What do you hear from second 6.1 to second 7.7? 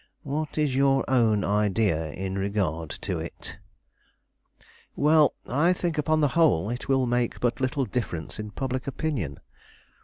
the whole it will make but